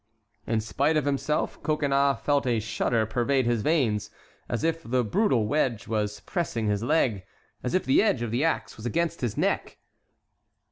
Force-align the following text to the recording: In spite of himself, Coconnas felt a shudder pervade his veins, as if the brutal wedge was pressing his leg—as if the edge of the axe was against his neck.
In 0.47 0.61
spite 0.61 0.97
of 0.97 1.05
himself, 1.05 1.61
Coconnas 1.61 2.21
felt 2.23 2.47
a 2.47 2.59
shudder 2.59 3.05
pervade 3.05 3.45
his 3.45 3.61
veins, 3.61 4.09
as 4.49 4.63
if 4.63 4.81
the 4.81 5.03
brutal 5.03 5.45
wedge 5.45 5.87
was 5.87 6.21
pressing 6.21 6.65
his 6.65 6.81
leg—as 6.81 7.75
if 7.75 7.85
the 7.85 8.01
edge 8.01 8.23
of 8.23 8.31
the 8.31 8.43
axe 8.43 8.77
was 8.77 8.87
against 8.87 9.21
his 9.21 9.37
neck. 9.37 9.77